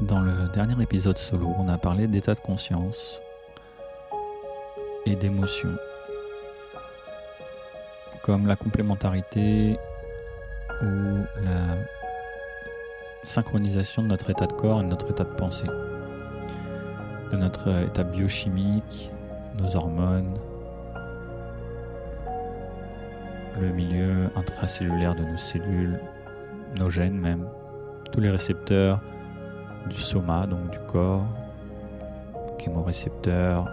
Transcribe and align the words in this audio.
Dans 0.00 0.20
le 0.20 0.48
dernier 0.52 0.82
épisode 0.82 1.16
solo, 1.16 1.54
on 1.58 1.70
a 1.70 1.78
parlé 1.78 2.06
d'état 2.06 2.34
de 2.34 2.40
conscience 2.40 3.22
et 5.06 5.16
d'émotion, 5.16 5.70
comme 8.22 8.46
la 8.46 8.56
complémentarité 8.56 9.78
ou 10.82 10.86
la 11.42 11.78
synchronisation 13.24 14.02
de 14.02 14.08
notre 14.08 14.28
état 14.28 14.46
de 14.46 14.52
corps 14.52 14.80
et 14.80 14.82
de 14.82 14.88
notre 14.88 15.10
état 15.10 15.24
de 15.24 15.34
pensée, 15.34 15.66
de 17.32 17.36
notre 17.38 17.82
état 17.82 18.04
biochimique, 18.04 19.10
nos 19.58 19.76
hormones, 19.76 20.36
le 23.58 23.68
milieu 23.70 24.28
intracellulaire 24.36 25.14
de 25.14 25.22
nos 25.22 25.38
cellules, 25.38 25.98
nos 26.78 26.90
gènes 26.90 27.18
même, 27.18 27.48
tous 28.12 28.20
les 28.20 28.30
récepteurs 28.30 29.00
du 29.88 29.98
soma, 29.98 30.46
donc 30.46 30.70
du 30.70 30.78
corps, 30.90 31.26
chémorécepteurs, 32.66 33.68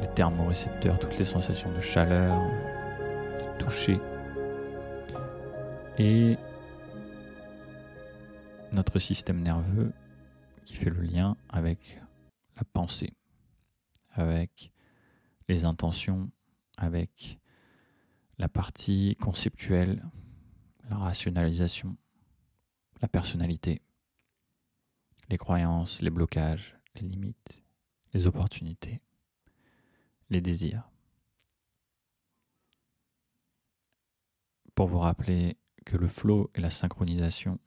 les 0.00 0.08
thermorécepteurs, 0.14 0.98
toutes 0.98 1.18
les 1.18 1.24
sensations 1.26 1.70
de 1.70 1.80
chaleur, 1.82 2.40
de 3.58 3.64
toucher, 3.64 4.00
et 5.98 6.38
notre 8.72 8.98
système 8.98 9.42
nerveux 9.42 9.92
qui 10.64 10.76
fait 10.76 10.90
le 10.90 11.02
lien 11.02 11.36
avec 11.50 12.00
la 12.56 12.64
pensée, 12.64 13.12
avec 14.12 14.72
les 15.48 15.64
intentions, 15.64 16.30
avec 16.78 17.38
la 18.38 18.48
partie 18.48 19.16
conceptuelle, 19.20 20.02
la 20.88 20.96
rationalisation, 20.96 21.96
la 23.02 23.08
personnalité, 23.08 23.82
les 25.28 25.38
croyances, 25.38 26.00
les 26.02 26.10
blocages, 26.10 26.76
les 26.94 27.02
limites, 27.02 27.62
les 28.12 28.26
opportunités, 28.26 29.00
les 30.30 30.40
désirs. 30.40 30.90
Pour 34.74 34.88
vous 34.88 34.98
rappeler 34.98 35.56
que 35.84 35.96
le 35.96 36.08
flow 36.08 36.50
et 36.54 36.60
la 36.60 36.70
synchronisation 36.70 37.58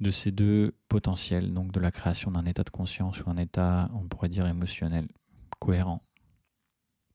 de 0.00 0.10
ces 0.10 0.30
deux 0.30 0.76
potentiels, 0.88 1.52
donc 1.52 1.72
de 1.72 1.80
la 1.80 1.90
création 1.90 2.30
d'un 2.30 2.44
état 2.44 2.62
de 2.62 2.70
conscience 2.70 3.24
ou 3.24 3.30
un 3.30 3.36
état, 3.36 3.90
on 3.94 4.06
pourrait 4.06 4.28
dire, 4.28 4.46
émotionnel, 4.46 5.08
cohérent, 5.58 6.02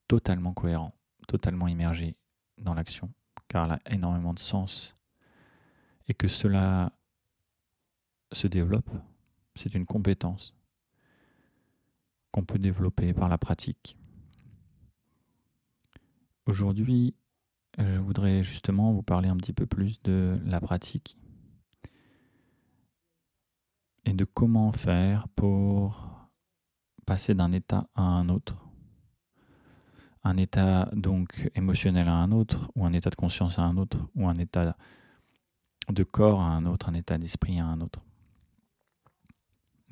totalement 0.06 0.52
cohérent, 0.52 0.94
totalement 1.28 1.68
immergé 1.68 2.16
dans 2.58 2.74
l'action, 2.74 3.12
car 3.48 3.64
elle 3.64 3.72
a 3.72 3.80
énormément 3.86 4.34
de 4.34 4.38
sens, 4.38 4.94
et 6.08 6.14
que 6.14 6.28
cela 6.28 6.92
se 8.32 8.46
développe, 8.46 8.90
c'est 9.56 9.74
une 9.74 9.86
compétence 9.86 10.54
qu'on 12.30 12.44
peut 12.44 12.58
développer 12.58 13.12
par 13.12 13.28
la 13.28 13.38
pratique. 13.38 13.96
Aujourd'hui, 16.46 17.14
je 17.78 17.98
voudrais 17.98 18.42
justement 18.42 18.92
vous 18.92 19.02
parler 19.02 19.28
un 19.28 19.36
petit 19.36 19.52
peu 19.52 19.66
plus 19.66 20.02
de 20.02 20.38
la 20.44 20.60
pratique 20.60 21.16
et 24.04 24.12
de 24.12 24.24
comment 24.24 24.72
faire 24.72 25.28
pour 25.28 26.28
passer 27.06 27.34
d'un 27.34 27.52
état 27.52 27.88
à 27.94 28.02
un 28.02 28.28
autre. 28.28 28.56
Un 30.22 30.36
état 30.36 30.88
donc 30.92 31.50
émotionnel 31.54 32.08
à 32.08 32.14
un 32.14 32.32
autre, 32.32 32.70
ou 32.74 32.86
un 32.86 32.92
état 32.92 33.10
de 33.10 33.14
conscience 33.14 33.58
à 33.58 33.62
un 33.62 33.76
autre, 33.76 33.98
ou 34.14 34.26
un 34.28 34.38
état 34.38 34.76
de 35.88 36.02
corps 36.02 36.40
à 36.40 36.48
un 36.48 36.64
autre, 36.66 36.88
un 36.88 36.94
état 36.94 37.18
d'esprit 37.18 37.60
à 37.60 37.66
un 37.66 37.80
autre. 37.80 38.00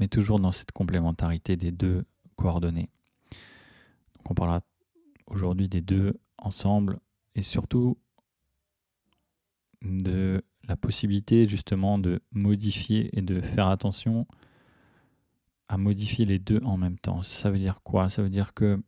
Toujours 0.08 0.40
dans 0.40 0.52
cette 0.52 0.72
complémentarité 0.72 1.56
des 1.56 1.70
deux 1.72 2.04
coordonnées. 2.36 2.90
Donc 4.16 4.30
on 4.30 4.34
parlera 4.34 4.60
aujourd'hui 5.26 5.68
des 5.68 5.80
deux 5.80 6.18
ensemble 6.38 6.98
et 7.34 7.42
surtout 7.42 7.98
de 9.82 10.44
la 10.68 10.76
possibilité 10.76 11.48
justement 11.48 11.98
de 11.98 12.20
modifier 12.32 13.16
et 13.16 13.22
de 13.22 13.40
faire 13.40 13.68
attention 13.68 14.26
à 15.68 15.78
modifier 15.78 16.24
les 16.24 16.38
deux 16.38 16.60
en 16.64 16.76
même 16.76 16.98
temps. 16.98 17.22
Ça 17.22 17.50
veut 17.50 17.58
dire 17.58 17.80
quoi? 17.82 18.10
Ça 18.10 18.22
veut 18.22 18.30
dire 18.30 18.54
que 18.54 18.82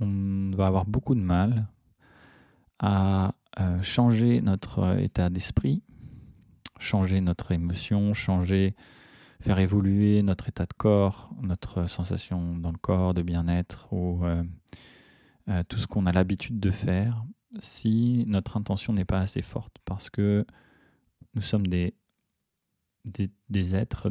on 0.00 0.50
va 0.54 0.66
avoir 0.66 0.84
beaucoup 0.84 1.14
de 1.14 1.20
mal 1.20 1.68
à 2.78 3.34
euh, 3.58 3.80
changer 3.82 4.42
notre 4.42 4.98
état 4.98 5.30
d'esprit, 5.30 5.82
changer 6.78 7.20
notre 7.20 7.52
émotion, 7.52 8.14
changer, 8.14 8.74
faire 9.40 9.58
évoluer 9.58 10.22
notre 10.22 10.48
état 10.48 10.66
de 10.66 10.72
corps, 10.72 11.30
notre 11.42 11.86
sensation 11.88 12.56
dans 12.56 12.72
le 12.72 12.78
corps 12.78 13.14
de 13.14 13.22
bien-être 13.22 13.92
ou 13.92 14.24
euh, 14.24 14.42
euh, 15.48 15.62
tout 15.68 15.78
ce 15.78 15.86
qu'on 15.86 16.06
a 16.06 16.12
l'habitude 16.12 16.60
de 16.60 16.70
faire 16.70 17.24
si 17.58 18.24
notre 18.26 18.56
intention 18.56 18.92
n'est 18.92 19.04
pas 19.04 19.20
assez 19.20 19.42
forte, 19.42 19.76
parce 19.84 20.10
que 20.10 20.44
nous 21.34 21.42
sommes 21.42 21.66
des, 21.66 21.94
des, 23.04 23.74
êtres 23.74 24.10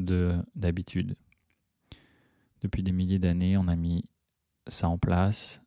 d'habitude. 0.56 1.16
Depuis 2.62 2.84
des 2.84 2.92
milliers 2.92 3.20
d'années, 3.20 3.58
on 3.58 3.68
a 3.68 3.76
mis 3.76 4.06
ça 4.68 4.90
en 4.90 4.98
place 4.98 5.62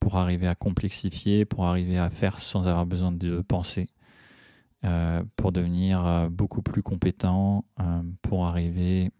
pour 0.00 0.16
arriver 0.16 0.48
à 0.48 0.54
complexifier, 0.54 1.44
pour 1.44 1.66
arriver 1.66 1.98
à 1.98 2.10
faire 2.10 2.38
sans 2.38 2.66
avoir 2.66 2.86
besoin 2.86 3.12
de 3.12 3.42
penser, 3.42 3.86
euh, 4.82 5.22
pour 5.36 5.52
devenir 5.52 6.06
euh, 6.06 6.28
beaucoup 6.30 6.62
plus 6.62 6.82
compétent, 6.82 7.66
euh, 7.80 8.02
pour 8.22 8.46
arriver 8.46 9.10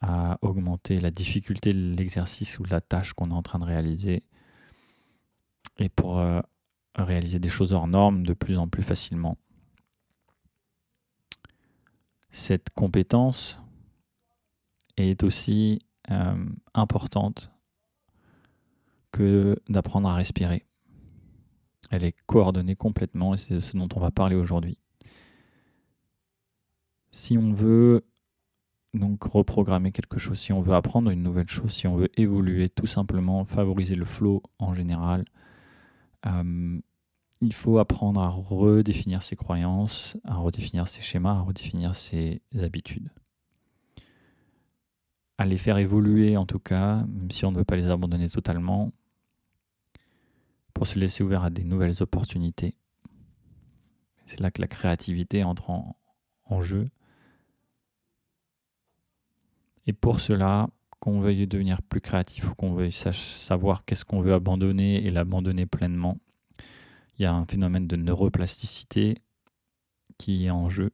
à 0.00 0.38
augmenter 0.40 1.00
la 1.00 1.10
difficulté 1.10 1.72
de 1.72 1.96
l'exercice 1.96 2.60
ou 2.60 2.62
de 2.62 2.70
la 2.70 2.80
tâche 2.80 3.12
qu'on 3.12 3.30
est 3.30 3.34
en 3.34 3.42
train 3.42 3.58
de 3.58 3.64
réaliser, 3.64 4.22
et 5.78 5.88
pour 5.88 6.22
réaliser 6.94 7.38
des 7.38 7.48
choses 7.48 7.72
hors 7.72 7.88
normes 7.88 8.22
de 8.22 8.34
plus 8.34 8.56
en 8.56 8.68
plus 8.68 8.82
facilement. 8.82 9.36
Cette 12.30 12.70
compétence 12.70 13.58
est 14.96 15.22
aussi 15.24 15.80
importante 16.74 17.50
que 19.12 19.58
d'apprendre 19.68 20.08
à 20.08 20.14
respirer. 20.14 20.66
Elle 21.90 22.04
est 22.04 22.16
coordonnée 22.26 22.76
complètement 22.76 23.34
et 23.34 23.38
c'est 23.38 23.60
ce 23.60 23.76
dont 23.76 23.88
on 23.94 24.00
va 24.00 24.10
parler 24.10 24.36
aujourd'hui. 24.36 24.78
Si 27.12 27.38
on 27.38 27.52
veut 27.52 28.04
donc 28.94 29.22
reprogrammer 29.24 29.92
quelque 29.92 30.18
chose, 30.18 30.38
si 30.38 30.52
on 30.52 30.60
veut 30.60 30.74
apprendre 30.74 31.10
une 31.10 31.22
nouvelle 31.22 31.48
chose, 31.48 31.72
si 31.72 31.86
on 31.86 31.96
veut 31.96 32.10
évoluer, 32.18 32.68
tout 32.68 32.86
simplement 32.86 33.44
favoriser 33.44 33.94
le 33.94 34.04
flow 34.04 34.42
en 34.58 34.74
général, 34.74 35.24
euh, 36.26 36.80
il 37.40 37.52
faut 37.52 37.78
apprendre 37.78 38.20
à 38.20 38.28
redéfinir 38.28 39.22
ses 39.22 39.36
croyances, 39.36 40.16
à 40.24 40.36
redéfinir 40.36 40.88
ses 40.88 41.02
schémas, 41.02 41.34
à 41.34 41.40
redéfinir 41.40 41.94
ses 41.94 42.40
habitudes. 42.58 43.10
À 45.38 45.44
les 45.44 45.58
faire 45.58 45.76
évoluer 45.76 46.36
en 46.36 46.46
tout 46.46 46.58
cas, 46.58 47.04
même 47.06 47.30
si 47.30 47.44
on 47.44 47.52
ne 47.52 47.58
veut 47.58 47.64
pas 47.64 47.76
les 47.76 47.88
abandonner 47.88 48.28
totalement, 48.30 48.92
pour 50.76 50.86
se 50.86 50.98
laisser 50.98 51.24
ouvert 51.24 51.42
à 51.42 51.48
des 51.48 51.64
nouvelles 51.64 52.02
opportunités. 52.02 52.74
C'est 54.26 54.40
là 54.40 54.50
que 54.50 54.60
la 54.60 54.68
créativité 54.68 55.42
entre 55.42 55.70
en, 55.70 56.60
jeu. 56.60 56.90
Et 59.86 59.94
pour 59.94 60.20
cela, 60.20 60.68
qu'on 61.00 61.20
veuille 61.20 61.46
devenir 61.46 61.80
plus 61.80 62.02
créatif 62.02 62.50
ou 62.50 62.54
qu'on 62.54 62.74
veuille 62.74 62.92
savoir 62.92 63.86
qu'est-ce 63.86 64.04
qu'on 64.04 64.20
veut 64.20 64.34
abandonner 64.34 65.02
et 65.02 65.10
l'abandonner 65.10 65.64
pleinement, 65.64 66.18
il 67.18 67.22
y 67.22 67.24
a 67.24 67.32
un 67.32 67.46
phénomène 67.46 67.86
de 67.86 67.96
neuroplasticité 67.96 69.22
qui 70.18 70.44
est 70.44 70.50
en 70.50 70.68
jeu, 70.68 70.90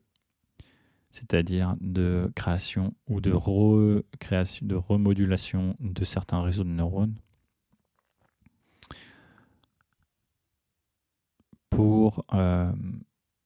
c'est-à-dire 1.11 1.75
de 1.81 2.31
création 2.37 2.95
ou 3.09 3.21
de 3.21 3.33
remodulation 4.77 5.75
de 5.81 6.05
certains 6.05 6.41
réseaux 6.41 6.63
de 6.63 6.69
neurones 6.69 7.17
pour 11.73 12.27
euh, 12.35 12.71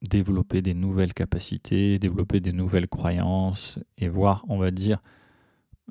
développer 0.03 0.61
des 0.61 0.75
nouvelles 0.75 1.15
capacités, 1.15 1.99
développer 1.99 2.41
des 2.41 2.53
nouvelles 2.53 2.89
croyances 2.89 3.79
et 3.99 4.09
voir, 4.09 4.45
on 4.49 4.59
va 4.59 4.73
dire, 4.73 5.01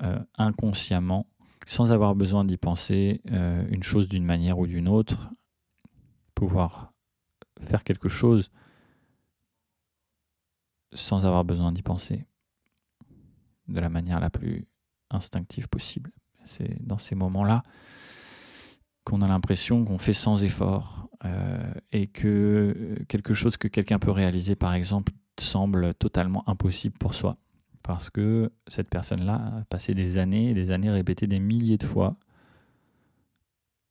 euh, 0.02 0.18
inconsciemment, 0.36 1.26
sans 1.66 1.92
avoir 1.92 2.14
besoin 2.14 2.44
d'y 2.44 2.58
penser, 2.58 3.22
euh, 3.32 3.66
une 3.70 3.82
chose 3.82 4.08
d'une 4.08 4.24
manière 4.24 4.58
ou 4.58 4.66
d'une 4.66 4.86
autre, 4.86 5.30
pouvoir 6.34 6.92
faire 7.60 7.82
quelque 7.84 8.10
chose 8.10 8.50
sans 10.92 11.24
avoir 11.24 11.44
besoin 11.44 11.72
d'y 11.72 11.82
penser, 11.82 12.26
de 13.68 13.80
la 13.80 13.88
manière 13.88 14.20
la 14.20 14.30
plus 14.30 14.66
instinctive 15.10 15.68
possible. 15.68 16.12
C'est 16.44 16.86
dans 16.86 16.98
ces 16.98 17.14
moments-là 17.14 17.62
qu'on 19.06 19.22
a 19.22 19.28
l'impression 19.28 19.84
qu'on 19.84 19.98
fait 19.98 20.12
sans 20.12 20.44
effort 20.44 21.08
euh, 21.24 21.72
et 21.92 22.08
que 22.08 22.96
quelque 23.08 23.32
chose 23.32 23.56
que 23.56 23.68
quelqu'un 23.68 23.98
peut 23.98 24.10
réaliser, 24.10 24.56
par 24.56 24.74
exemple, 24.74 25.12
semble 25.38 25.94
totalement 25.94 26.46
impossible 26.48 26.98
pour 26.98 27.14
soi. 27.14 27.38
Parce 27.82 28.10
que 28.10 28.52
cette 28.66 28.90
personne-là 28.90 29.34
a 29.60 29.64
passé 29.70 29.94
des 29.94 30.18
années 30.18 30.50
et 30.50 30.54
des 30.54 30.72
années 30.72 30.90
répétées 30.90 31.28
des 31.28 31.38
milliers 31.38 31.78
de 31.78 31.86
fois, 31.86 32.16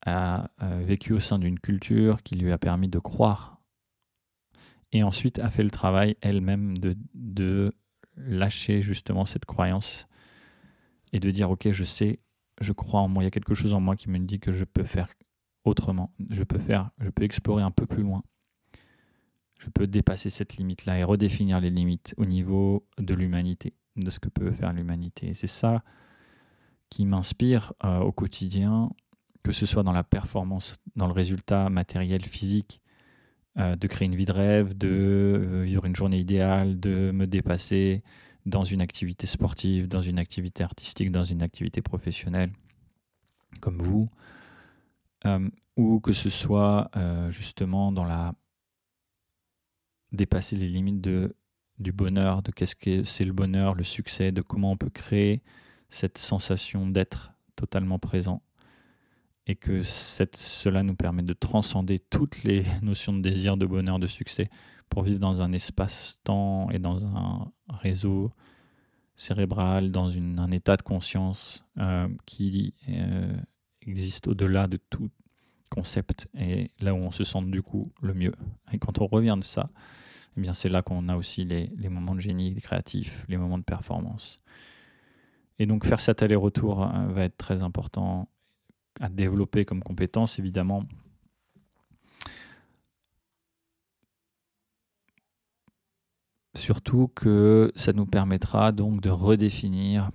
a 0.05 0.49
vécu 0.83 1.13
au 1.13 1.19
sein 1.19 1.39
d'une 1.39 1.59
culture 1.59 2.21
qui 2.21 2.35
lui 2.35 2.51
a 2.51 2.59
permis 2.59 2.89
de 2.89 2.99
croire 2.99 3.55
et 4.91 5.03
ensuite 5.03 5.39
a 5.39 5.49
fait 5.49 5.63
le 5.63 5.71
travail 5.71 6.15
elle-même 6.21 6.77
de, 6.77 6.95
de 7.13 7.73
lâcher 8.15 8.81
justement 8.81 9.25
cette 9.25 9.45
croyance 9.45 10.07
et 11.11 11.19
de 11.19 11.31
dire 11.31 11.49
ok 11.49 11.71
je 11.71 11.83
sais 11.83 12.19
je 12.61 12.73
crois 12.73 13.01
en 13.01 13.07
moi. 13.07 13.23
Il 13.23 13.25
y 13.25 13.27
a 13.27 13.31
quelque 13.31 13.53
chose 13.53 13.73
en 13.73 13.79
moi 13.79 13.95
qui 13.95 14.09
me 14.09 14.19
dit 14.19 14.39
que 14.39 14.51
je 14.51 14.63
peux 14.63 14.83
faire 14.83 15.07
autrement. 15.63 16.11
Je 16.29 16.43
peux 16.43 16.59
faire 16.59 16.91
je 16.99 17.09
peux 17.09 17.23
explorer 17.23 17.63
un 17.63 17.71
peu 17.71 17.85
plus 17.85 18.03
loin. 18.03 18.23
Je 19.59 19.69
peux 19.69 19.87
dépasser 19.87 20.29
cette 20.29 20.57
limite 20.57 20.85
là 20.85 20.99
et 20.99 21.03
redéfinir 21.03 21.59
les 21.59 21.69
limites 21.69 22.13
au 22.17 22.25
niveau 22.25 22.85
de 22.97 23.13
l'humanité 23.13 23.73
de 23.95 24.09
ce 24.09 24.19
que 24.19 24.29
peut 24.29 24.51
faire 24.51 24.73
l'humanité. 24.73 25.33
C'est 25.33 25.47
ça 25.47 25.83
qui 26.89 27.05
m'inspire 27.05 27.73
euh, 27.83 27.99
au 27.99 28.11
quotidien 28.11 28.91
que 29.43 29.51
ce 29.51 29.65
soit 29.65 29.83
dans 29.83 29.91
la 29.91 30.03
performance 30.03 30.77
dans 30.95 31.07
le 31.07 31.13
résultat 31.13 31.69
matériel 31.69 32.25
physique 32.25 32.81
euh, 33.57 33.75
de 33.75 33.87
créer 33.87 34.07
une 34.07 34.15
vie 34.15 34.25
de 34.25 34.31
rêve, 34.31 34.75
de 34.77 34.89
euh, 34.89 35.63
vivre 35.63 35.85
une 35.85 35.95
journée 35.95 36.19
idéale, 36.19 36.79
de 36.79 37.11
me 37.11 37.25
dépasser 37.25 38.03
dans 38.45 38.63
une 38.63 38.81
activité 38.81 39.27
sportive, 39.27 39.87
dans 39.87 40.01
une 40.01 40.19
activité 40.19 40.63
artistique, 40.63 41.11
dans 41.11 41.23
une 41.23 41.41
activité 41.41 41.81
professionnelle, 41.81 42.51
comme 43.59 43.77
vous, 43.77 44.09
euh, 45.25 45.49
ou 45.77 45.99
que 45.99 46.13
ce 46.13 46.29
soit 46.29 46.89
justement 47.29 47.91
dans 47.91 48.05
la 48.05 48.33
dépasser 50.11 50.55
les 50.55 50.69
limites 50.69 51.01
du 51.01 51.91
bonheur, 51.91 52.41
de 52.41 52.51
qu'est-ce 52.51 52.75
que 52.75 53.03
c'est 53.03 53.25
le 53.25 53.33
bonheur, 53.33 53.75
le 53.75 53.83
succès, 53.83 54.31
de 54.31 54.41
comment 54.41 54.71
on 54.71 54.77
peut 54.77 54.89
créer 54.89 55.41
cette 55.89 56.17
sensation 56.17 56.87
d'être 56.87 57.33
totalement 57.55 57.99
présent 57.99 58.41
et 59.47 59.55
que 59.55 59.83
cela 59.83 60.83
nous 60.83 60.95
permet 60.95 61.23
de 61.23 61.33
transcender 61.33 61.99
toutes 61.99 62.43
les 62.43 62.65
notions 62.81 63.13
de 63.13 63.21
désir, 63.21 63.57
de 63.57 63.65
bonheur, 63.65 63.99
de 63.99 64.07
succès 64.07 64.49
pour 64.89 65.03
vivre 65.03 65.19
dans 65.19 65.41
un 65.41 65.51
espace-temps 65.51 66.69
et 66.71 66.79
dans 66.79 67.05
un 67.05 67.51
réseau 67.69 68.31
cérébral, 69.15 69.91
dans 69.91 70.11
un 70.17 70.51
état 70.51 70.77
de 70.77 70.81
conscience 70.81 71.63
euh, 71.77 72.07
qui 72.25 72.73
euh, 72.89 73.35
existe 73.81 74.27
au-delà 74.27 74.67
de 74.67 74.77
tout 74.89 75.09
concept 75.69 76.27
et 76.37 76.69
là 76.79 76.93
où 76.93 76.97
on 76.97 77.11
se 77.11 77.23
sent 77.23 77.41
du 77.45 77.61
coup 77.61 77.91
le 78.01 78.13
mieux. 78.13 78.33
Et 78.71 78.77
quand 78.77 78.99
on 78.99 79.07
revient 79.07 79.37
de 79.39 79.45
ça, 79.45 79.69
eh 80.37 80.41
bien 80.41 80.53
c'est 80.53 80.69
là 80.69 80.81
qu'on 80.81 81.07
a 81.09 81.15
aussi 81.15 81.45
les, 81.45 81.71
les, 81.77 81.89
moments 81.89 82.15
de 82.15 82.19
génie 82.19 82.53
créatif, 82.55 83.25
les 83.27 83.37
moments 83.37 83.57
de 83.57 83.63
performance. 83.63 84.41
Et 85.59 85.65
donc 85.65 85.85
faire 85.85 85.99
cet 85.99 86.21
aller-retour 86.21 86.83
euh, 86.83 87.07
va 87.07 87.23
être 87.23 87.37
très 87.37 87.63
important 87.63 88.27
à 88.99 89.09
développer 89.09 89.65
comme 89.65 89.83
compétence, 89.83 90.39
évidemment. 90.39 90.85
Surtout 96.55 97.09
que 97.09 97.71
ça 97.75 97.91
nous 97.91 98.05
permettra 98.05 98.71
donc 98.71 99.01
de 99.01 99.09
redéfinir 99.09 100.11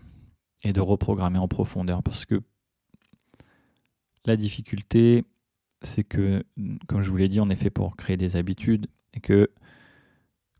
et 0.63 0.73
de 0.73 0.81
reprogrammer 0.81 1.39
en 1.39 1.49
profondeur. 1.49 2.03
Parce 2.03 2.25
que 2.25 2.41
la 4.25 4.37
difficulté, 4.37 5.25
c'est 5.83 6.05
que, 6.05 6.45
comme 6.87 7.03
je 7.03 7.11
vous 7.11 7.17
l'ai 7.17 7.29
dit, 7.29 7.41
on 7.41 7.51
est 7.51 7.57
fait 7.57 7.71
pour 7.71 7.97
créer 7.97 8.17
des 8.17 8.37
habitudes. 8.37 8.87
Et 9.13 9.21
que 9.21 9.51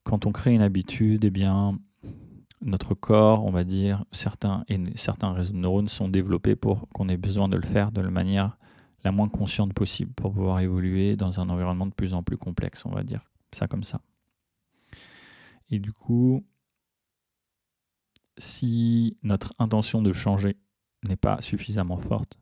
quand 0.03 0.27
on 0.27 0.33
crée 0.33 0.55
une 0.55 0.63
habitude, 0.63 1.25
eh 1.25 1.31
bien, 1.31 1.79
notre 2.61 2.95
corps, 2.95 3.45
on 3.45 3.51
va 3.51 3.65
dire, 3.65 4.05
certains, 4.13 4.65
et 4.69 4.79
certains 4.97 5.33
réseaux 5.33 5.53
de 5.53 5.59
neurones 5.59 5.89
sont 5.89 6.09
développés 6.09 6.57
pour 6.57 6.89
qu'on 6.91 7.09
ait 7.09 7.17
besoin 7.17 7.49
de 7.49 7.57
le 7.57 7.67
faire 7.67 7.93
de 7.93 8.01
la 8.01 8.11
manière 8.11 8.59
la 9.03 9.13
moins 9.13 9.29
consciente 9.29 9.73
possible 9.73 10.13
pour 10.13 10.33
pouvoir 10.33 10.61
évoluer 10.61 11.17
dans 11.17 11.41
un 11.41 11.49
environnement 11.49 11.87
de 11.87 11.95
plus 11.95 12.13
en 12.13 12.23
plus 12.23 12.37
complexe, 12.37 12.85
on 12.85 12.91
va 12.91 13.03
dire 13.03 13.25
ça 13.53 13.67
comme 13.67 13.85
ça. 13.85 14.01
Et 15.71 15.79
du 15.79 15.93
coup, 15.93 16.45
si 18.37 19.17
notre 19.23 19.55
intention 19.59 20.03
de 20.03 20.13
changer 20.13 20.57
n'est 21.03 21.17
pas 21.17 21.41
suffisamment 21.41 21.99
forte, 21.99 22.39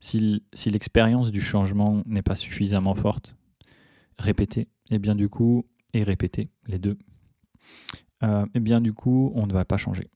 si, 0.00 0.42
l'expérience 0.66 1.30
du 1.30 1.40
changement 1.40 2.02
n'est 2.04 2.22
pas 2.22 2.36
suffisamment 2.36 2.94
forte, 2.94 3.34
répéter, 4.18 4.68
et 4.90 4.98
bien 4.98 5.14
du 5.14 5.30
coup, 5.30 5.66
et 5.94 6.02
répéter 6.02 6.50
les 6.66 6.78
deux, 6.78 6.98
euh, 8.22 8.46
eh 8.54 8.60
bien 8.60 8.80
du 8.80 8.92
coup, 8.92 9.32
on 9.34 9.46
ne 9.46 9.52
va 9.52 9.64
pas 9.64 9.76
changer. 9.76 10.08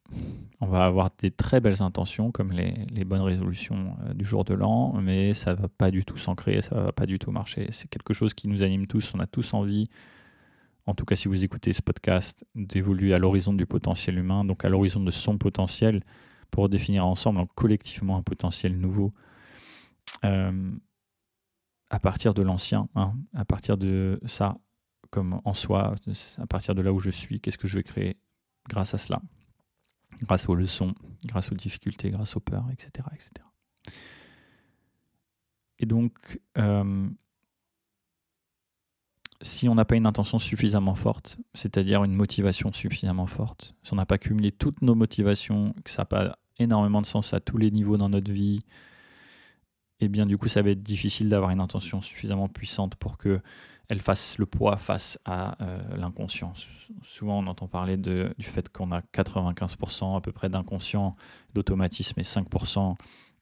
On 0.61 0.67
va 0.67 0.85
avoir 0.85 1.11
des 1.19 1.31
très 1.31 1.61
belles 1.61 1.83
intentions, 1.83 2.31
comme 2.31 2.53
les, 2.53 3.05
bonnes 3.05 3.23
résolutions 3.23 3.97
euh, 4.05 4.15
du 4.15 4.25
jour 4.25 4.45
de 4.45 4.55
l'an, 4.55 4.95
mais 5.01 5.35
ça 5.35 5.55
ne 5.55 5.61
va 5.61 5.69
pas 5.69 5.91
du 5.91 6.05
tout 6.05 6.17
s'ancrer, 6.17 6.63
ça 6.63 6.77
ne 6.77 6.81
va 6.83 6.93
pas 6.93 7.07
du 7.07 7.19
tout 7.19 7.31
marcher. 7.31 7.69
C'est 7.71 7.89
quelque 7.89 8.15
chose 8.15 8.35
qui 8.35 8.49
nous 8.49 8.63
anime 8.63 8.87
tous, 8.87 9.15
on 9.15 9.21
a 9.21 9.27
tous 9.27 9.53
envie, 9.55 9.89
en 10.87 10.95
tout 10.95 11.05
cas 11.05 11.17
si 11.17 11.29
vous 11.29 11.45
écoutez 11.45 11.73
ce 11.73 11.83
podcast, 11.83 12.45
d'évoluer 12.55 13.13
à 13.15 13.19
l'horizon 13.19 13.53
du 13.53 13.67
potentiel 13.67 14.19
humain, 14.19 14.45
donc 14.45 14.65
à 14.65 14.69
l'horizon 14.69 15.01
de 15.01 15.11
son 15.11 15.37
potentiel, 15.37 16.03
pour 16.51 16.69
définir 16.69 17.07
ensemble, 17.07 17.45
collectivement, 17.55 18.17
un 18.17 18.23
potentiel 18.23 18.79
nouveau. 18.79 19.13
Euh, 20.25 20.73
à 21.91 21.99
partir 22.01 22.35
de 22.35 22.43
l'ancien, 22.43 22.89
hein, 22.95 23.15
à 23.35 23.45
partir 23.45 23.77
de 23.77 24.21
ça, 24.27 24.59
comme 25.11 25.41
en 25.45 25.55
soi, 25.55 25.95
à 26.39 26.47
partir 26.47 26.75
de 26.75 26.83
là 26.83 26.93
où 26.93 27.01
je 27.01 27.11
suis, 27.11 27.41
qu'est-ce 27.41 27.59
que 27.59 27.69
je 27.69 27.77
vais 27.77 27.83
créer 27.83 28.19
grâce 28.69 28.95
à 28.95 28.99
cela, 28.99 29.23
grâce 30.23 30.49
aux 30.49 30.55
leçons, 30.55 30.95
grâce 31.25 31.51
aux 31.51 31.55
difficultés, 31.55 32.11
grâce 32.11 32.37
aux 32.37 32.41
peurs, 32.41 32.67
etc. 32.71 33.07
etc. 33.15 33.31
Et 35.79 35.87
donc, 35.87 36.41
euh, 36.59 37.09
si 39.41 39.69
on 39.69 39.75
n'a 39.75 39.85
pas 39.85 39.97
une 39.97 40.07
intention 40.07 40.39
suffisamment 40.39 40.95
forte, 40.95 41.39
c'est-à-dire 41.55 42.05
une 42.05 42.15
motivation 42.15 42.73
suffisamment 42.73 43.27
forte, 43.27 43.75
si 43.85 43.93
on 43.93 43.97
n'a 43.97 44.07
pas 44.07 44.19
cumulé 44.19 44.51
toutes 44.51 44.83
nos 44.83 44.95
motivations, 44.95 45.75
que 45.85 45.91
ça 45.91 46.03
n'a 46.03 46.07
pas 46.07 46.39
énormément 46.59 47.01
de 47.01 47.07
sens 47.07 47.33
à 47.33 47.41
tous 47.41 47.57
les 47.57 47.71
niveaux 47.71 47.97
dans 47.97 48.09
notre 48.09 48.33
vie, 48.33 48.65
eh 50.01 50.09
bien 50.09 50.27
du 50.27 50.39
coup 50.39 50.49
ça 50.49 50.63
va 50.63 50.71
être 50.71 50.83
difficile 50.83 51.29
d'avoir 51.29 51.51
une 51.51 51.61
intention 51.61 52.01
suffisamment 52.01 52.49
puissante 52.49 52.95
pour 52.97 53.19
que 53.19 53.41
elle 53.89 54.01
fasse 54.01 54.37
le 54.39 54.47
poids 54.47 54.77
face 54.77 55.19
à 55.25 55.63
euh, 55.63 55.97
l'inconscient. 55.97 56.53
Souvent, 57.03 57.39
on 57.39 57.47
entend 57.47 57.69
parler 57.69 57.97
du 57.97 58.35
fait 58.43 58.69
qu'on 58.69 58.93
a 58.93 59.01
95% 59.01 60.17
à 60.17 60.21
peu 60.21 60.31
près 60.31 60.51
d'inconscient, 60.51 61.17
d'automatisme 61.55 62.21
et 62.21 62.23
5% 62.23 62.97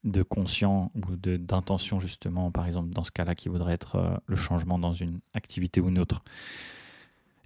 de 0.05 0.23
conscient 0.23 0.93
ou 0.95 1.17
d'intention, 1.17 1.99
justement, 1.99 2.53
par 2.53 2.67
exemple, 2.67 2.91
dans 2.91 3.03
ce 3.03 3.11
cas-là, 3.11 3.35
qui 3.35 3.49
voudrait 3.49 3.73
être 3.73 3.97
euh, 3.97 4.17
le 4.27 4.37
changement 4.37 4.79
dans 4.79 4.93
une 4.93 5.19
activité 5.35 5.81
ou 5.81 5.89
une 5.89 5.99
autre. 5.99 6.23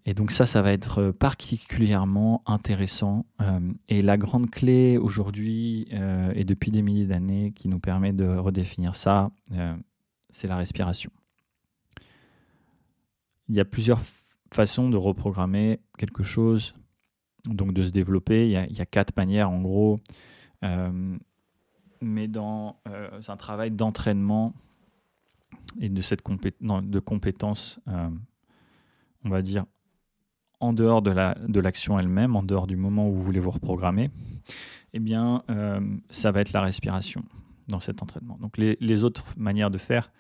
Et 0.07 0.15
donc 0.15 0.31
ça, 0.31 0.47
ça 0.47 0.63
va 0.63 0.73
être 0.73 1.11
particulièrement 1.11 2.43
intéressant. 2.47 3.27
Euh, 3.41 3.61
et 3.89 4.03
la 4.03 4.17
grande 4.17 4.51
clé 4.51 4.97
aujourd'hui 4.97 5.89
et 6.35 6.45
depuis 6.45 6.71
des 6.71 6.83
milliers 6.83 7.07
d'années 7.07 7.53
qui 7.53 7.69
nous 7.69 7.81
permet 7.81 8.13
de 8.13 8.27
redéfinir 8.27 8.95
ça, 8.95 9.31
c'est 10.31 10.49
la 10.49 10.57
respiration 10.57 11.11
il 13.51 13.57
y 13.57 13.61
a 13.61 13.65
plusieurs 13.65 14.01
façons 14.53 14.89
de 14.89 14.97
reprogrammer 14.97 15.81
quelque 15.99 16.23
chose, 16.23 16.75
donc 17.45 17.75
de 17.75 17.85
se 17.85 17.91
développer. 17.91 18.47
Il 18.47 18.53
y 18.53 18.81
a, 18.81 18.87
quatre 18.87 19.15
manières 19.17 19.51
en 19.51 19.61
gros, 19.61 19.99
euh, 20.65 21.19
mais 22.01 22.29
dans 22.29 22.81
euh, 22.89 23.21
un 23.27 23.37
travail 23.37 23.73
d'entraînement 23.73 24.55
et 25.81 25.89
de 25.89 26.01
cette 26.01 26.23
de 26.25 26.99
compétence, 27.01 27.81
euh, 27.89 28.09
on 29.25 29.31
va 29.31 29.43
dire, 29.43 29.67
en 30.61 30.73
dehors 30.73 31.03
de 31.03 31.11
l'action 31.61 31.97
de 31.97 32.01
elle-même, 32.01 32.37
en 32.37 32.43
dehors 32.43 32.67
du 32.67 32.77
moment 32.77 33.09
où 33.09 33.15
vous 33.15 33.23
voulez 33.23 33.41
vous 33.41 33.51
reprogrammer, 33.51 34.11
eh 34.93 34.99
bien, 34.99 35.43
ça 36.11 36.31
va 36.33 36.41
être 36.41 36.53
la 36.53 36.61
respiration 36.61 37.25
dans 37.69 37.81
cet 37.81 38.03
entraînement. 38.03 38.37
Donc 38.41 38.59
les, 38.59 38.77
les 38.81 39.05
autres 39.05 39.25
manières 39.37 39.71
de 39.71 39.79
faire, 39.79 40.11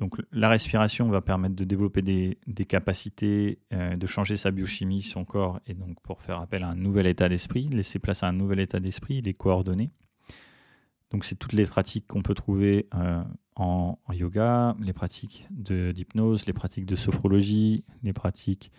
donc 0.00 0.16
la 0.32 0.48
respiration 0.48 1.10
va 1.10 1.20
permettre 1.20 1.54
de 1.54 1.64
développer 1.64 2.00
des, 2.00 2.64
capacités, 2.64 3.58
euh, 3.74 3.96
de 3.96 4.06
changer 4.06 4.38
sa 4.38 4.50
biochimie, 4.50 5.02
son 5.02 5.26
corps, 5.26 5.60
et 5.66 5.74
donc 5.74 6.00
pour 6.00 6.22
faire 6.22 6.40
appel 6.40 6.62
à 6.62 6.68
un 6.68 6.74
nouvel 6.74 7.06
état 7.06 7.28
d'esprit, 7.28 7.68
laisser 7.68 7.98
place 7.98 8.22
à 8.22 8.28
un 8.28 8.32
nouvel 8.32 8.60
état 8.60 8.80
d'esprit, 8.80 9.20
les 9.20 9.34
coordonner. 9.34 9.90
Donc 11.10 11.26
c'est 11.26 11.34
toutes 11.34 11.52
les 11.52 11.66
pratiques 11.66 12.06
qu'on 12.06 12.22
peut 12.22 12.32
trouver 12.32 12.88
euh, 12.94 13.22
en, 13.56 13.98
yoga, 14.10 14.74
les 14.80 14.94
pratiques 14.94 15.46
d'hypnose, 15.50 16.46
les 16.46 16.54
pratiques 16.54 16.86
de 16.86 16.96
sophrologie, 16.96 17.84
les 18.02 18.14
pratiques 18.14 18.72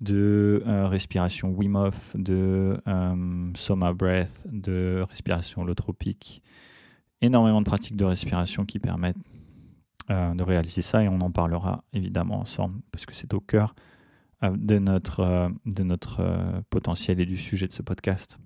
de 0.00 0.62
euh, 0.66 0.86
respiration 0.88 1.50
Wim 1.50 1.76
Hof, 1.76 2.14
de 2.16 2.80
Soma 3.56 3.92
Breath, 3.92 4.46
de 4.50 5.04
respiration 5.08 5.62
holotropique, 5.62 6.42
énormément 7.20 7.60
de 7.60 7.66
pratiques 7.66 7.96
de 7.96 8.04
respiration 8.04 8.64
qui 8.64 8.78
permettent 8.78 9.16
euh, 10.10 10.34
de 10.34 10.42
réaliser 10.42 10.80
ça 10.80 11.02
et 11.04 11.08
on 11.08 11.20
en 11.20 11.30
parlera 11.30 11.84
évidemment 11.92 12.40
ensemble 12.40 12.80
parce 12.92 13.04
que 13.04 13.14
c'est 13.14 13.34
au 13.34 13.40
cœur 13.40 13.74
euh, 14.42 14.56
de 14.56 14.78
notre, 14.78 15.20
euh, 15.20 15.50
de 15.66 15.82
notre 15.82 16.62
potentiel 16.70 17.20
et 17.20 17.26
du 17.26 17.36
sujet 17.36 17.66
de 17.66 17.72
ce 17.72 17.82
podcast. 17.82 18.38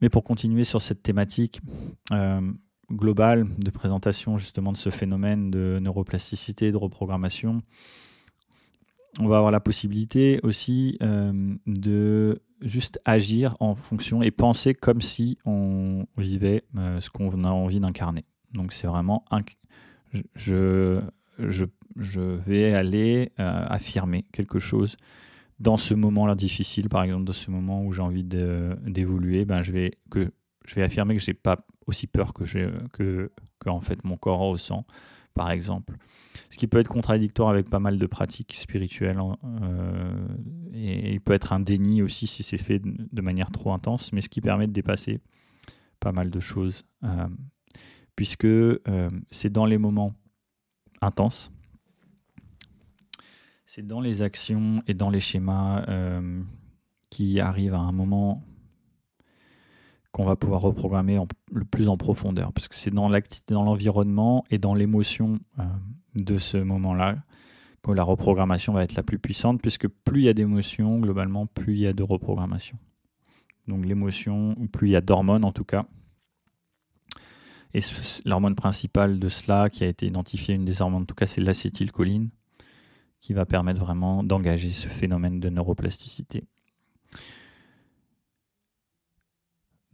Mais 0.00 0.08
pour 0.08 0.24
continuer 0.24 0.64
sur 0.64 0.82
cette 0.82 1.02
thématique 1.02 1.60
globale 2.90 3.46
de 3.58 3.70
présentation 3.70 4.36
justement 4.36 4.72
de 4.72 4.76
ce 4.76 4.90
phénomène 4.90 5.50
de 5.50 5.78
neuroplasticité, 5.80 6.72
de 6.72 6.76
reprogrammation, 6.76 7.62
on 9.18 9.28
va 9.28 9.36
avoir 9.36 9.50
la 9.50 9.60
possibilité 9.60 10.40
aussi 10.42 10.98
de 11.00 12.42
juste 12.60 13.00
agir 13.04 13.56
en 13.60 13.74
fonction 13.74 14.22
et 14.22 14.30
penser 14.30 14.74
comme 14.74 15.00
si 15.00 15.38
on 15.44 16.06
vivait 16.18 16.64
ce 17.00 17.10
qu'on 17.10 17.44
a 17.44 17.50
envie 17.50 17.80
d'incarner. 17.80 18.24
Donc 18.52 18.72
c'est 18.72 18.86
vraiment 18.86 19.24
un, 19.30 19.42
je, 20.34 21.00
je, 21.38 21.64
je 21.96 22.20
vais 22.20 22.72
aller 22.72 23.32
euh, 23.38 23.66
affirmer 23.68 24.24
quelque 24.32 24.58
chose 24.58 24.96
dans 25.58 25.76
ce 25.76 25.94
moment-là 25.94 26.34
difficile, 26.34 26.88
par 26.88 27.02
exemple, 27.02 27.24
dans 27.24 27.32
ce 27.32 27.50
moment 27.50 27.82
où 27.82 27.92
j'ai 27.92 28.02
envie 28.02 28.24
d'évoluer, 28.24 29.44
ben 29.46 29.62
je 29.62 29.72
vais 29.72 29.92
que 30.10 30.30
je 30.66 30.74
vais 30.74 30.82
affirmer 30.82 31.16
que 31.16 31.22
j'ai 31.22 31.34
pas 31.34 31.64
aussi 31.86 32.06
peur 32.06 32.34
que 32.34 32.44
que, 32.92 33.32
que 33.58 33.68
en 33.70 33.80
fait 33.80 34.04
mon 34.04 34.16
corps 34.16 34.40
ressent, 34.40 34.84
par 35.36 35.50
exemple. 35.50 35.96
Ce 36.50 36.56
qui 36.56 36.66
peut 36.66 36.78
être 36.78 36.88
contradictoire 36.88 37.50
avec 37.50 37.68
pas 37.68 37.78
mal 37.78 37.98
de 37.98 38.06
pratiques 38.06 38.56
spirituelles 38.58 39.18
hein, 39.18 39.36
euh, 39.62 40.28
et 40.72 41.12
il 41.12 41.20
peut 41.20 41.32
être 41.32 41.52
un 41.52 41.60
déni 41.60 42.02
aussi 42.02 42.26
si 42.26 42.42
c'est 42.42 42.58
fait 42.58 42.80
de 42.82 43.20
manière 43.20 43.50
trop 43.50 43.72
intense, 43.72 44.12
mais 44.12 44.20
ce 44.20 44.28
qui 44.28 44.40
permet 44.40 44.66
de 44.66 44.72
dépasser 44.72 45.20
pas 46.00 46.12
mal 46.12 46.30
de 46.30 46.40
choses. 46.40 46.84
Euh, 47.04 47.28
puisque 48.16 48.44
euh, 48.44 48.78
c'est 49.30 49.52
dans 49.52 49.66
les 49.66 49.78
moments 49.78 50.14
intenses, 51.00 51.52
c'est 53.66 53.86
dans 53.86 54.00
les 54.00 54.22
actions 54.22 54.82
et 54.86 54.94
dans 54.94 55.10
les 55.10 55.20
schémas 55.20 55.84
qui 57.10 57.40
arrivent 57.40 57.74
à 57.74 57.80
un 57.80 57.92
moment 57.92 58.42
qu'on 60.16 60.24
va 60.24 60.34
pouvoir 60.34 60.62
reprogrammer 60.62 61.20
le 61.52 61.66
plus 61.66 61.90
en 61.90 61.98
profondeur, 61.98 62.50
parce 62.54 62.68
que 62.68 62.74
c'est 62.74 62.90
dans 62.90 63.10
l'environnement 63.62 64.44
et 64.50 64.56
dans 64.56 64.72
l'émotion 64.72 65.40
euh, 65.58 65.64
de 66.14 66.38
ce 66.38 66.56
moment-là 66.56 67.18
que 67.82 67.90
la 67.90 68.02
reprogrammation 68.02 68.72
va 68.72 68.82
être 68.82 68.94
la 68.94 69.02
plus 69.02 69.18
puissante, 69.18 69.60
puisque 69.60 69.88
plus 69.88 70.22
il 70.22 70.24
y 70.24 70.28
a 70.30 70.32
d'émotions, 70.32 71.00
globalement, 71.00 71.44
plus 71.44 71.74
il 71.74 71.80
y 71.80 71.86
a 71.86 71.92
de 71.92 72.02
reprogrammation. 72.02 72.78
Donc 73.68 73.84
l'émotion, 73.84 74.54
ou 74.58 74.68
plus 74.68 74.88
il 74.88 74.92
y 74.92 74.96
a 74.96 75.02
d'hormones 75.02 75.44
en 75.44 75.52
tout 75.52 75.64
cas, 75.64 75.84
et 77.74 77.80
l'hormone 78.24 78.54
principale 78.54 79.18
de 79.18 79.28
cela, 79.28 79.68
qui 79.68 79.84
a 79.84 79.86
été 79.86 80.06
identifiée, 80.06 80.54
une 80.54 80.64
des 80.64 80.80
hormones 80.80 81.02
en 81.02 81.04
tout 81.04 81.14
cas, 81.14 81.26
c'est 81.26 81.42
l'acétylcholine, 81.42 82.30
qui 83.20 83.34
va 83.34 83.44
permettre 83.44 83.82
vraiment 83.82 84.24
d'engager 84.24 84.70
ce 84.70 84.88
phénomène 84.88 85.40
de 85.40 85.50
neuroplasticité. 85.50 86.44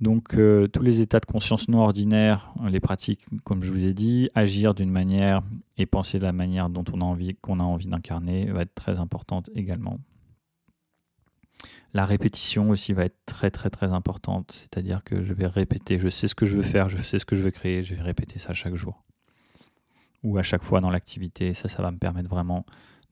Donc 0.00 0.34
euh, 0.34 0.66
tous 0.66 0.82
les 0.82 1.00
états 1.00 1.20
de 1.20 1.26
conscience 1.26 1.68
non 1.68 1.78
ordinaires, 1.78 2.52
les 2.68 2.80
pratiques, 2.80 3.24
comme 3.44 3.62
je 3.62 3.70
vous 3.70 3.84
ai 3.84 3.94
dit, 3.94 4.30
agir 4.34 4.74
d'une 4.74 4.90
manière 4.90 5.42
et 5.76 5.86
penser 5.86 6.18
de 6.18 6.24
la 6.24 6.32
manière 6.32 6.68
dont 6.68 6.84
on 6.92 7.00
a 7.00 7.04
envie, 7.04 7.36
qu'on 7.36 7.60
a 7.60 7.62
envie 7.62 7.86
d'incarner 7.86 8.46
va 8.46 8.62
être 8.62 8.74
très 8.74 8.98
importante 8.98 9.48
également. 9.54 10.00
La 11.94 12.06
répétition 12.06 12.70
aussi 12.70 12.94
va 12.94 13.04
être 13.04 13.18
très 13.26 13.50
très 13.50 13.70
très 13.70 13.92
importante, 13.92 14.52
c'est-à-dire 14.52 15.04
que 15.04 15.22
je 15.22 15.34
vais 15.34 15.46
répéter, 15.46 15.98
je 15.98 16.08
sais 16.08 16.26
ce 16.26 16.34
que 16.34 16.46
je 16.46 16.56
veux 16.56 16.62
faire, 16.62 16.88
je 16.88 16.96
sais 17.02 17.18
ce 17.18 17.24
que 17.24 17.36
je 17.36 17.42
veux 17.42 17.50
créer, 17.50 17.84
je 17.84 17.94
vais 17.94 18.02
répéter 18.02 18.38
ça 18.38 18.54
chaque 18.54 18.74
jour. 18.74 19.04
Ou 20.22 20.38
à 20.38 20.42
chaque 20.42 20.62
fois 20.62 20.80
dans 20.80 20.90
l'activité, 20.90 21.52
ça, 21.52 21.68
ça 21.68 21.82
va 21.82 21.90
me 21.90 21.98
permettre 21.98 22.30
vraiment 22.30 22.64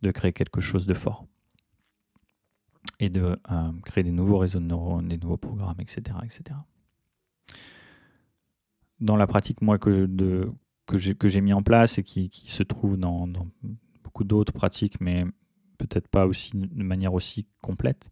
de 0.03 0.11
créer 0.11 0.33
quelque 0.33 0.61
chose 0.61 0.87
de 0.87 0.95
fort. 0.95 1.27
Et 2.99 3.11
de 3.11 3.39
euh, 3.51 3.73
créer 3.85 4.03
des 4.03 4.11
nouveaux 4.11 4.39
réseaux 4.39 4.61
de 4.61 4.65
neurones, 4.65 5.09
des 5.09 5.19
nouveaux 5.19 5.37
programmes, 5.37 5.77
etc. 5.79 6.17
etc. 6.25 6.57
Dans 9.01 9.17
la 9.17 9.27
pratique, 9.27 9.63
moi, 9.63 9.79
que, 9.79 10.09
j'ai 10.95 11.41
mis 11.41 11.53
en 11.53 11.63
place 11.63 11.99
et 11.99 12.03
qui, 12.03 12.31
se 12.47 12.63
trouve 12.63 12.97
dans, 12.97 13.27
dans 13.27 13.49
beaucoup 14.03 14.25
d'autres 14.25 14.53
pratiques, 14.53 15.01
mais 15.01 15.25
peut-être 15.79 16.09
pas 16.09 16.27
aussi 16.27 16.53
de 16.55 16.83
manière 16.83 17.15
aussi 17.15 17.47
complète, 17.61 18.11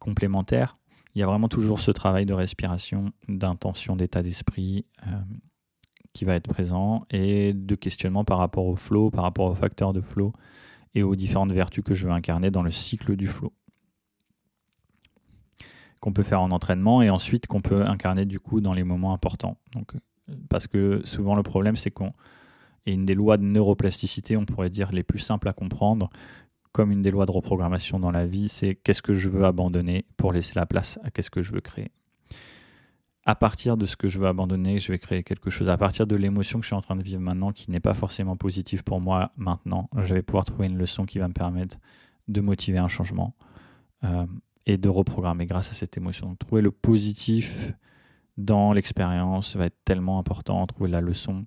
complémentaire. 0.00 0.78
Il 1.14 1.18
y 1.18 1.22
a 1.22 1.26
vraiment 1.26 1.48
toujours 1.48 1.80
ce 1.80 1.90
travail 1.90 2.24
de 2.24 2.32
respiration, 2.32 3.12
d'intention, 3.28 3.96
d'état 3.96 4.22
d'esprit 4.22 4.86
euh, 5.06 5.10
qui 6.14 6.24
va 6.24 6.34
être 6.34 6.48
présent 6.48 7.04
et 7.10 7.52
de 7.52 7.74
questionnement 7.74 8.24
par 8.24 8.38
rapport 8.38 8.66
au 8.66 8.76
flow, 8.76 9.10
par 9.10 9.24
rapport 9.24 9.50
aux 9.50 9.54
facteurs 9.54 9.92
de 9.92 10.00
flow 10.00 10.32
et 10.94 11.02
aux 11.02 11.16
différentes 11.16 11.52
vertus 11.52 11.84
que 11.84 11.94
je 11.94 12.06
veux 12.06 12.12
incarner 12.12 12.50
dans 12.50 12.62
le 12.62 12.70
cycle 12.70 13.16
du 13.16 13.26
flow. 13.26 13.52
Qu'on 16.02 16.12
peut 16.12 16.22
faire 16.22 16.42
en 16.42 16.50
entraînement 16.50 17.00
et 17.00 17.08
ensuite 17.08 17.46
qu'on 17.46 17.62
peut 17.62 17.86
incarner 17.86 18.26
du 18.26 18.40
coup 18.40 18.60
dans 18.60 18.74
les 18.74 18.84
moments 18.84 19.14
importants. 19.14 19.56
Donc, 19.72 19.92
parce 20.50 20.66
que 20.66 21.00
souvent 21.04 21.34
le 21.34 21.42
problème 21.42 21.76
c'est 21.76 21.90
qu'on 21.90 22.12
et 22.86 22.92
une 22.92 23.06
des 23.06 23.14
lois 23.14 23.36
de 23.36 23.44
neuroplasticité, 23.44 24.36
on 24.36 24.44
pourrait 24.44 24.70
dire 24.70 24.90
les 24.92 25.02
plus 25.02 25.18
simples 25.18 25.48
à 25.48 25.52
comprendre, 25.52 26.10
comme 26.72 26.90
une 26.90 27.02
des 27.02 27.10
lois 27.10 27.26
de 27.26 27.30
reprogrammation 27.30 27.98
dans 27.98 28.10
la 28.10 28.26
vie, 28.26 28.48
c'est 28.48 28.74
qu'est-ce 28.74 29.02
que 29.02 29.14
je 29.14 29.28
veux 29.28 29.44
abandonner 29.44 30.06
pour 30.16 30.32
laisser 30.32 30.54
la 30.56 30.66
place 30.66 30.98
à 31.04 31.10
qu'est-ce 31.10 31.30
que 31.30 31.42
je 31.42 31.52
veux 31.52 31.60
créer. 31.60 31.90
À 33.24 33.36
partir 33.36 33.76
de 33.76 33.86
ce 33.86 33.94
que 33.94 34.08
je 34.08 34.18
veux 34.18 34.26
abandonner, 34.26 34.80
je 34.80 34.90
vais 34.90 34.98
créer 34.98 35.22
quelque 35.22 35.48
chose. 35.48 35.68
À 35.68 35.76
partir 35.76 36.08
de 36.08 36.16
l'émotion 36.16 36.58
que 36.58 36.64
je 36.64 36.68
suis 36.68 36.74
en 36.74 36.80
train 36.80 36.96
de 36.96 37.04
vivre 37.04 37.20
maintenant, 37.20 37.52
qui 37.52 37.70
n'est 37.70 37.78
pas 37.78 37.94
forcément 37.94 38.36
positive 38.36 38.82
pour 38.82 39.00
moi 39.00 39.30
maintenant, 39.36 39.88
je 39.96 40.14
vais 40.14 40.22
pouvoir 40.22 40.44
trouver 40.44 40.66
une 40.66 40.76
leçon 40.76 41.04
qui 41.04 41.18
va 41.18 41.28
me 41.28 41.32
permettre 41.32 41.78
de 42.26 42.40
motiver 42.40 42.78
un 42.78 42.88
changement 42.88 43.36
euh, 44.02 44.26
et 44.66 44.76
de 44.76 44.88
reprogrammer 44.88 45.46
grâce 45.46 45.70
à 45.70 45.74
cette 45.74 45.96
émotion. 45.96 46.34
Trouver 46.36 46.62
le 46.62 46.70
positif 46.70 47.72
dans 48.36 48.72
l'expérience 48.72 49.56
va 49.56 49.66
être 49.66 49.78
tellement 49.84 50.18
important. 50.18 50.66
Trouver 50.66 50.90
la 50.90 51.00
leçon 51.00 51.46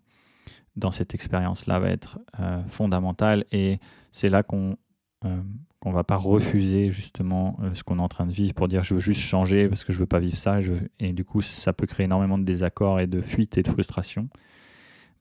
dans 0.75 0.91
cette 0.91 1.13
expérience-là 1.13 1.79
va 1.79 1.89
être 1.89 2.19
euh, 2.39 2.61
fondamental 2.67 3.45
et 3.51 3.79
c'est 4.11 4.29
là 4.29 4.43
qu'on 4.43 4.77
euh, 5.23 5.41
qu'on 5.79 5.91
va 5.91 6.03
pas 6.03 6.17
refuser 6.17 6.89
justement 6.89 7.57
euh, 7.63 7.73
ce 7.73 7.83
qu'on 7.83 7.99
est 7.99 8.01
en 8.01 8.09
train 8.09 8.25
de 8.25 8.33
vivre 8.33 8.53
pour 8.53 8.67
dire 8.67 8.83
je 8.83 8.95
veux 8.95 8.99
juste 8.99 9.21
changer 9.21 9.69
parce 9.69 9.85
que 9.85 9.93
je 9.93 9.99
veux 9.99 10.05
pas 10.05 10.19
vivre 10.19 10.35
ça 10.35 10.59
et 10.99 11.13
du 11.13 11.23
coup 11.23 11.41
ça 11.41 11.73
peut 11.73 11.85
créer 11.85 12.05
énormément 12.05 12.37
de 12.37 12.43
désaccords 12.43 12.99
et 12.99 13.07
de 13.07 13.21
fuites 13.21 13.57
et 13.57 13.63
de 13.63 13.69
frustration 13.69 14.27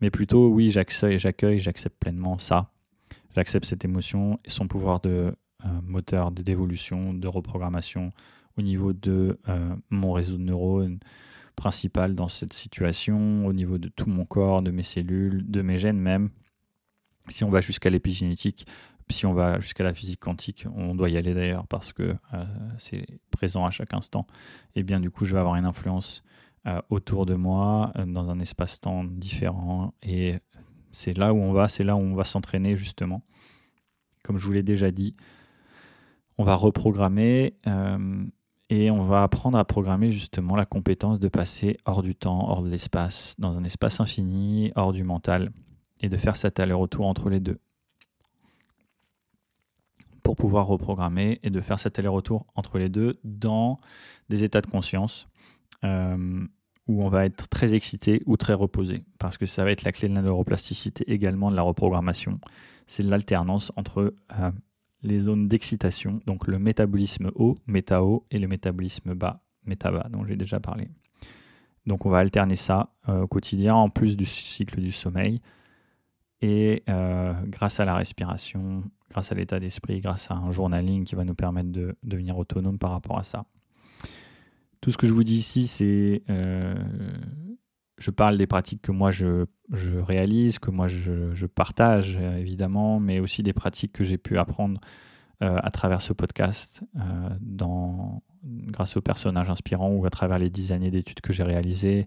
mais 0.00 0.10
plutôt 0.10 0.48
oui 0.48 0.70
j'accueille 0.70 1.60
j'accepte 1.60 1.96
pleinement 2.00 2.38
ça 2.38 2.70
j'accepte 3.36 3.66
cette 3.66 3.84
émotion 3.84 4.40
et 4.44 4.50
son 4.50 4.66
pouvoir 4.66 5.00
de 5.00 5.36
moteur 5.82 6.30
d'évolution 6.30 7.14
de 7.14 7.26
reprogrammation 7.28 8.12
au 8.56 8.62
niveau 8.62 8.92
de 8.92 9.38
mon 9.90 10.12
réseau 10.12 10.36
de 10.36 10.42
neurones 10.42 10.98
principal 11.56 12.14
dans 12.14 12.28
cette 12.28 12.52
situation 12.52 13.46
au 13.46 13.52
niveau 13.52 13.78
de 13.78 13.88
tout 13.88 14.08
mon 14.08 14.24
corps 14.24 14.62
de 14.62 14.70
mes 14.70 14.82
cellules 14.82 15.48
de 15.50 15.62
mes 15.62 15.78
gènes 15.78 16.00
même 16.00 16.30
si 17.28 17.44
on 17.44 17.50
va 17.50 17.60
jusqu'à 17.60 17.90
l'épigénétique 17.90 18.66
si 19.10 19.26
on 19.26 19.34
va 19.34 19.60
jusqu'à 19.60 19.84
la 19.84 19.94
physique 19.94 20.20
quantique, 20.20 20.66
on 20.74 20.94
doit 20.94 21.10
y 21.10 21.16
aller 21.16 21.34
d'ailleurs 21.34 21.66
parce 21.66 21.92
que 21.92 22.14
euh, 22.32 22.44
c'est 22.78 23.06
présent 23.30 23.66
à 23.66 23.70
chaque 23.70 23.92
instant. 23.92 24.26
Et 24.74 24.82
bien 24.82 25.00
du 25.00 25.10
coup, 25.10 25.24
je 25.24 25.34
vais 25.34 25.40
avoir 25.40 25.56
une 25.56 25.66
influence 25.66 26.22
euh, 26.66 26.80
autour 26.88 27.26
de 27.26 27.34
moi, 27.34 27.92
euh, 27.96 28.06
dans 28.06 28.30
un 28.30 28.40
espace-temps 28.40 29.04
différent. 29.04 29.92
Et 30.02 30.38
c'est 30.92 31.16
là 31.16 31.34
où 31.34 31.38
on 31.38 31.52
va, 31.52 31.68
c'est 31.68 31.84
là 31.84 31.96
où 31.96 32.00
on 32.00 32.14
va 32.14 32.24
s'entraîner 32.24 32.76
justement. 32.76 33.22
Comme 34.22 34.38
je 34.38 34.46
vous 34.46 34.52
l'ai 34.52 34.62
déjà 34.62 34.90
dit, 34.90 35.14
on 36.38 36.44
va 36.44 36.54
reprogrammer 36.54 37.54
et 38.70 38.90
on 38.90 39.04
va 39.04 39.22
apprendre 39.22 39.58
à 39.58 39.64
programmer 39.64 40.10
justement 40.10 40.56
la 40.56 40.66
compétence 40.66 41.20
de 41.20 41.28
passer 41.28 41.76
hors 41.84 42.02
du 42.02 42.14
temps, 42.14 42.48
hors 42.48 42.62
de 42.62 42.70
l'espace, 42.70 43.34
dans 43.38 43.56
un 43.56 43.64
espace 43.64 44.00
infini, 44.00 44.72
hors 44.74 44.92
du 44.92 45.04
mental, 45.04 45.52
et 46.00 46.08
de 46.08 46.16
faire 46.16 46.36
cet 46.36 46.60
aller-retour 46.60 47.06
entre 47.06 47.30
les 47.30 47.40
deux 47.40 47.58
pour 50.24 50.36
pouvoir 50.36 50.66
reprogrammer 50.66 51.38
et 51.42 51.50
de 51.50 51.60
faire 51.60 51.78
cet 51.78 51.98
aller-retour 51.98 52.46
entre 52.54 52.78
les 52.78 52.88
deux 52.88 53.20
dans 53.24 53.78
des 54.30 54.42
états 54.42 54.62
de 54.62 54.66
conscience 54.66 55.28
euh, 55.84 56.46
où 56.88 57.04
on 57.04 57.08
va 57.08 57.26
être 57.26 57.46
très 57.48 57.74
excité 57.74 58.22
ou 58.24 58.36
très 58.36 58.54
reposé. 58.54 59.04
Parce 59.18 59.36
que 59.36 59.46
ça 59.46 59.64
va 59.64 59.70
être 59.70 59.84
la 59.84 59.92
clé 59.92 60.08
de 60.08 60.14
la 60.14 60.22
neuroplasticité 60.22 61.04
également 61.12 61.50
de 61.50 61.56
la 61.56 61.62
reprogrammation. 61.62 62.40
C'est 62.86 63.02
l'alternance 63.02 63.70
entre 63.76 64.14
euh, 64.38 64.50
les 65.04 65.20
zones 65.20 65.46
d'excitation, 65.46 66.20
donc 66.26 66.48
le 66.48 66.58
métabolisme 66.58 67.30
haut, 67.36 67.56
méta-haut, 67.66 68.26
et 68.30 68.38
le 68.38 68.48
métabolisme 68.48 69.14
bas, 69.14 69.42
méta-bas, 69.64 70.08
dont 70.10 70.24
j'ai 70.24 70.36
déjà 70.36 70.58
parlé. 70.58 70.88
Donc 71.86 72.06
on 72.06 72.10
va 72.10 72.18
alterner 72.18 72.56
ça 72.56 72.90
euh, 73.08 73.22
au 73.22 73.28
quotidien 73.28 73.74
en 73.74 73.90
plus 73.90 74.16
du 74.16 74.24
cycle 74.24 74.80
du 74.80 74.90
sommeil. 74.92 75.40
Et 76.40 76.82
grâce 77.46 77.80
à 77.80 77.86
la 77.86 77.94
respiration, 77.94 78.82
grâce 79.14 79.30
à 79.30 79.34
l'état 79.36 79.60
d'esprit, 79.60 80.00
grâce 80.00 80.30
à 80.30 80.34
un 80.34 80.50
journaling 80.50 81.04
qui 81.04 81.14
va 81.14 81.24
nous 81.24 81.34
permettre 81.34 81.70
de, 81.70 81.96
devenir 82.02 82.36
autonome 82.36 82.78
par 82.78 82.90
rapport 82.90 83.16
à 83.16 83.22
ça. 83.22 83.46
Tout 84.80 84.90
ce 84.90 84.98
que 84.98 85.06
je 85.06 85.14
vous 85.14 85.24
dis 85.24 85.36
ici, 85.36 85.66
c'est 85.68 86.22
euh, 86.28 86.74
je 87.98 88.10
parle 88.10 88.36
des 88.38 88.46
pratiques 88.46 88.82
que 88.82 88.92
moi 88.92 89.10
je, 89.10 89.46
réalise, 89.72 90.58
que 90.58 90.70
moi 90.70 90.88
je, 90.88 91.46
partage 91.46 92.16
évidemment, 92.16 93.00
mais 93.00 93.20
aussi 93.20 93.42
des 93.42 93.52
pratiques 93.52 93.92
que 93.92 94.04
j'ai 94.04 94.18
pu 94.18 94.38
apprendre 94.38 94.80
à 95.40 95.70
travers 95.70 96.00
ce 96.00 96.12
podcast, 96.12 96.82
dans, 97.40 98.22
grâce 98.42 98.96
aux 98.96 99.00
personnages 99.00 99.50
inspirants 99.50 99.92
ou 99.92 100.06
à 100.06 100.10
travers 100.10 100.38
les 100.38 100.50
dix 100.50 100.72
années 100.72 100.90
d'études 100.90 101.20
que 101.20 101.32
j'ai 101.32 101.42
réalisées 101.42 102.06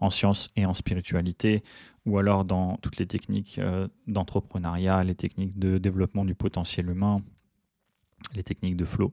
en 0.00 0.10
sciences 0.10 0.50
et 0.56 0.64
en 0.64 0.74
spiritualité, 0.74 1.62
ou 2.06 2.18
alors 2.18 2.44
dans 2.44 2.76
toutes 2.78 2.96
les 2.98 3.06
techniques 3.06 3.60
d'entrepreneuriat, 4.06 5.04
les 5.04 5.14
techniques 5.14 5.58
de 5.58 5.78
développement 5.78 6.24
du 6.24 6.34
potentiel 6.34 6.88
humain, 6.88 7.22
les 8.34 8.42
techniques 8.42 8.76
de 8.76 8.84
flow, 8.84 9.12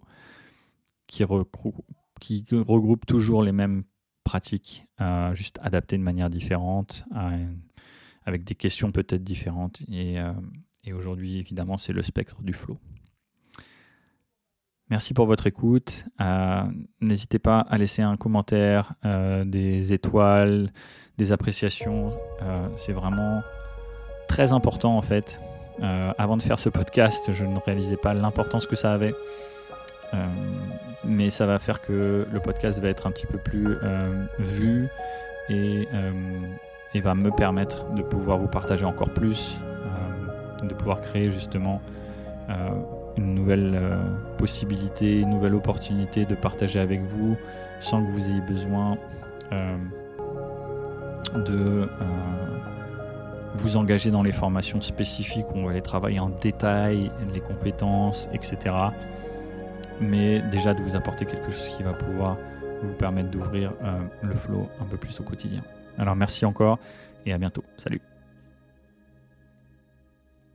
qui 1.07 1.23
regroupent 1.23 3.05
toujours 3.05 3.43
les 3.43 3.51
mêmes 3.51 3.83
pratiques, 4.25 4.85
euh, 4.99 5.33
juste 5.33 5.59
adaptées 5.61 5.97
de 5.97 6.03
manière 6.03 6.29
différente, 6.29 7.05
euh, 7.15 7.45
avec 8.25 8.43
des 8.43 8.55
questions 8.55 8.91
peut-être 8.91 9.23
différentes. 9.23 9.79
Et, 9.89 10.19
euh, 10.19 10.33
et 10.83 10.91
aujourd'hui, 10.91 11.39
évidemment, 11.39 11.77
c'est 11.77 11.93
le 11.93 12.01
spectre 12.01 12.41
du 12.41 12.51
flow. 12.51 12.77
Merci 14.89 15.13
pour 15.15 15.25
votre 15.25 15.47
écoute. 15.47 16.05
N'hésitez 17.01 17.39
pas 17.39 17.59
à 17.61 17.77
laisser 17.79 18.03
un 18.03 18.17
commentaire, 18.17 18.93
des 19.03 19.93
étoiles, 19.93 20.71
des 21.17 21.31
appréciations. 21.31 22.11
c'est 22.77 22.93
vraiment 22.93 23.41
très 24.27 24.51
important 24.53 24.95
en 24.95 25.01
fait. 25.01 25.39
avant 25.81 26.37
de 26.37 26.43
faire 26.43 26.59
ce 26.59 26.69
podcast, 26.69 27.31
je 27.33 27.45
ne 27.45 27.57
réalisais 27.57 27.97
pas 27.97 28.13
l'importance 28.13 28.67
que 28.67 28.75
ça 28.75 28.93
avait. 28.93 29.15
Euh, 30.13 30.17
mais 31.03 31.29
ça 31.29 31.45
va 31.45 31.59
faire 31.59 31.81
que 31.81 32.27
le 32.31 32.39
podcast 32.39 32.79
va 32.79 32.89
être 32.89 33.07
un 33.07 33.11
petit 33.11 33.27
peu 33.27 33.37
plus 33.37 33.77
euh, 33.83 34.25
vu 34.39 34.87
et, 35.49 35.87
euh, 35.93 36.11
et, 36.93 37.01
va 37.01 37.13
me 37.15 37.29
permettre 37.31 37.85
de 37.93 38.01
pouvoir 38.01 38.37
vous 38.37 38.47
partager 38.47 38.85
encore 38.85 39.09
plus, 39.09 39.57
de 40.63 40.73
pouvoir 40.73 41.01
créer 41.01 41.29
justement 41.29 41.79
une 43.17 43.35
nouvelle 43.35 43.79
possibilité, 44.39 45.19
une 45.19 45.29
nouvelle 45.29 45.53
opportunité 45.53 46.25
de 46.25 46.33
partager 46.33 46.79
avec 46.79 47.01
vous 47.01 47.37
sans 47.81 48.03
que 48.03 48.09
vous 48.09 48.27
ayez 48.27 48.41
besoin 48.41 48.97
de 51.35 51.87
vous 53.55 53.77
engager 53.77 54.09
dans 54.09 54.23
les 54.23 54.31
formations 54.31 54.81
spécifiques 54.81 55.45
où 55.53 55.59
on 55.59 55.65
va 55.65 55.71
aller 55.71 55.81
travailler 55.81 56.19
en 56.19 56.29
détail 56.29 57.11
les 57.33 57.41
compétences, 57.41 58.27
etc 58.33 58.71
mais 59.99 60.41
déjà 60.51 60.73
de 60.73 60.81
vous 60.81 60.95
apporter 60.95 61.25
quelque 61.25 61.51
chose 61.51 61.69
qui 61.75 61.83
va 61.83 61.93
pouvoir 61.93 62.37
vous 62.81 62.93
permettre 62.93 63.29
d'ouvrir 63.29 63.73
euh, 63.83 63.99
le 64.21 64.35
flow 64.35 64.69
un 64.81 64.85
peu 64.85 64.97
plus 64.97 65.19
au 65.19 65.23
quotidien. 65.23 65.61
Alors 65.97 66.15
merci 66.15 66.45
encore 66.45 66.79
et 67.25 67.33
à 67.33 67.37
bientôt. 67.37 67.63
Salut 67.77 68.01